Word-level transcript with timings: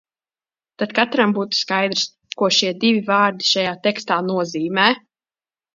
Tad 0.83 0.95
katram 0.99 1.35
būtu 1.35 1.59
skaidrs, 1.59 2.07
ko 2.41 2.49
šie 2.61 2.73
divi 2.87 3.07
vārdi 3.13 3.53
šajā 3.53 3.79
tekstā 3.87 4.23
nozīmē. 4.33 4.93